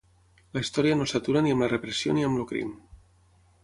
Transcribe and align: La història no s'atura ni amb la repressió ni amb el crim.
La 0.57 0.63
història 0.63 0.95
no 1.03 1.07
s'atura 1.13 1.45
ni 1.47 1.55
amb 1.57 1.65
la 1.67 1.69
repressió 1.77 2.19
ni 2.19 2.29
amb 2.31 2.43
el 2.43 2.51
crim. 2.53 2.77